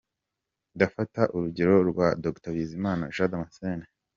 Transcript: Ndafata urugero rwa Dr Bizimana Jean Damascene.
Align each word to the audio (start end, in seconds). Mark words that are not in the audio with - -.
Ndafata 0.75 1.21
urugero 1.35 1.75
rwa 1.89 2.07
Dr 2.23 2.51
Bizimana 2.57 3.03
Jean 3.15 3.29
Damascene. 3.31 3.85